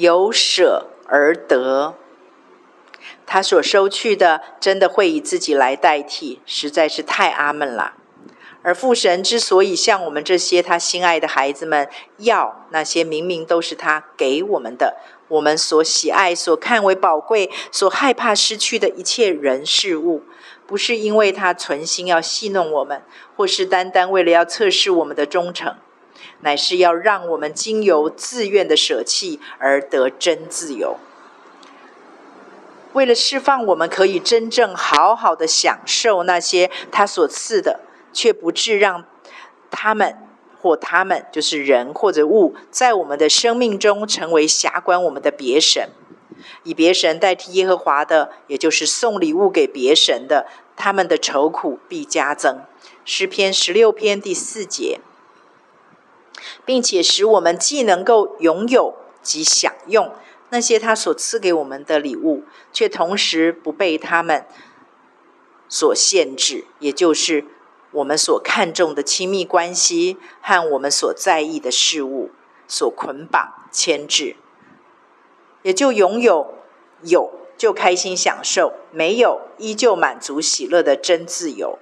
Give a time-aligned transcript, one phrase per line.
[0.00, 1.94] 有舍而得。
[3.26, 7.92] 他所收去的，真的会以自己来代替，实在是太阿门了。
[8.62, 14.96] 而父神之所以向我们这些他心爱的孩子们要那些明明都是他给我们的，
[15.28, 20.24] 我们所喜爱、所看为宝贵、所害怕失去的一切人事物，
[20.66, 23.02] 不是因为他存心要戏弄我们，
[23.36, 25.76] 或是单单为了要测试我们的忠诚，
[26.42, 30.96] 乃是要让我们经由自愿的舍弃而得真自由。
[32.92, 37.80] 为了释放我们可以真正好好的享受那些他所赐的。
[38.12, 39.04] 却不致让
[39.70, 40.16] 他们
[40.60, 45.90] 或他们，就是人或者物，在我们的生命中成为辖管我们的别神，
[46.64, 52.58] 以别神代替耶和华的，也就是送礼物给别神的，他们的愁苦必加增。
[53.04, 54.98] 诗篇十六篇第四节，
[56.70, 60.12] 并且使我们既能够拥有及享用
[60.50, 64.46] 那些他所赐给我们的礼物，却同时不被他们
[65.68, 67.46] 所限制，也就是。
[67.90, 72.30] 我们所看重的亲密关系和我们所在意的事物
[72.68, 74.36] 所捆绑牵制，
[75.62, 76.54] 也就拥有
[77.02, 81.80] 有就开心享受，没有依旧满足喜乐的真自由。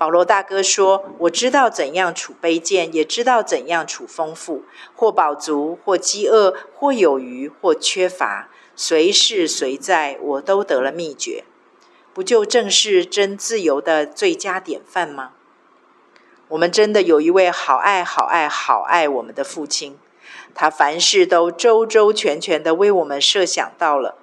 [0.00, 11.44] 保罗大哥说：“我知道怎样处卑贱，也知道怎样处丰富，或饱足，或饥饿，或有余，或缺乏，随事随在，我都得了秘诀。”
[12.14, 15.32] 不就正是真自由的最佳典范吗？
[16.48, 19.98] 我们真的有一位好爱、好爱、好爱我们的父亲，
[20.54, 24.16] 他凡事都周周全全的为我们设想到了。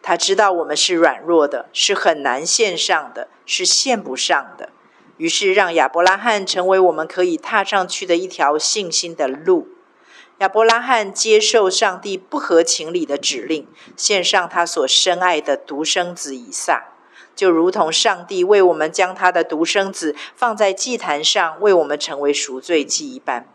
[0.00, 4.68] 他知道我们是软弱的，是很难献上的，是献不上的。
[5.16, 9.68] 于是让亚伯拉罕成为我们可以踏上去的一条信心的路。
[10.38, 16.88] 亚伯拉罕接受上帝不合情理的指令，献上他所深爱的独生子以撒。
[17.36, 23.48] 就如同上帝为我们将他的独生子放在祭坛上，为我们成为赎罪祭一般，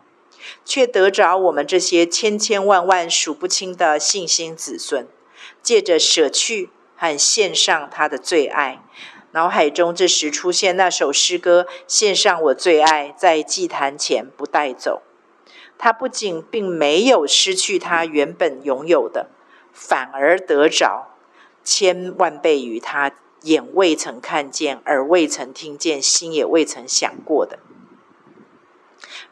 [0.64, 5.06] 却得着我们这些千千万万数不清的信心子孙，
[5.62, 8.82] 借着舍去和献上他的最爱。
[9.32, 15.02] 脑海中这时出现那首诗歌：“献上我最爱，在祭坛前不带走。”
[15.78, 19.28] 他不仅并没有失去他原本拥有的，
[19.72, 21.16] 反而得着
[21.64, 23.12] 千万倍于他。
[23.44, 27.58] 眼未曾看见，耳未曾听见，心也未曾想过的，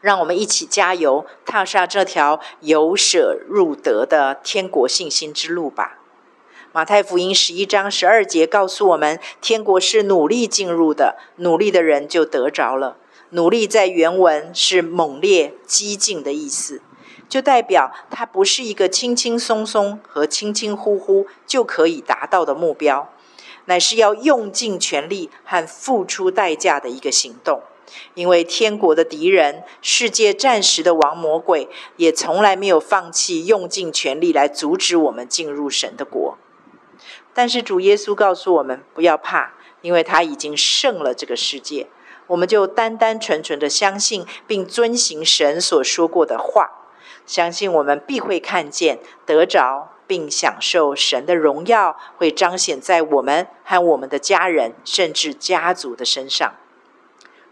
[0.01, 5.98] 让我们一起加油，踏上这条由舍入得的天国信心之路吧。
[6.71, 12.97] 马太福音十一章十二节告诉我们，天国是努力进入的，努力的人就得着了。
[13.31, 16.83] 努力在原文是猛烈、激进的意思，
[17.27, 23.11] 就代表它不是一个轻轻松松和轻轻忽忽就可以达到的目标。
[23.65, 27.63] 乃是要用尽全力和付出代价的一个行动，
[28.13, 36.37] 因为天国的敌人、世界暂时的王魔鬼，也从来没有放弃用尽全力来阻止我们进入神的国。
[37.39, 41.87] 但是主耶稣告诉我们不要怕，因为他已经胜了这个世界。
[42.27, 46.69] 我们就单单纯纯的相信，并遵行神所说过的话，
[47.25, 49.93] 相信我们必会看见得着。
[50.05, 56.55] 并享受神的荣耀，会彰显在我们和我们的家人，甚至家族的身上。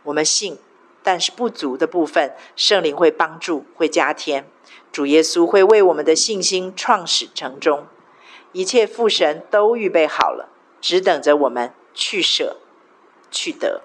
[0.04, 0.58] 我们信，
[1.02, 4.50] 但是不足的部分，圣灵会帮助，会加添。
[4.92, 7.86] 主耶稣会为我们的信心创始成终，
[8.52, 10.50] 一切父神都预备好了，
[10.82, 12.58] 只等着我们去舍、
[13.30, 13.82] 去得。